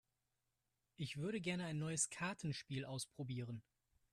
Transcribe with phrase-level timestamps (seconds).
[0.95, 3.61] Ich würde gerne ein neues Kartenspiel ausprobieren.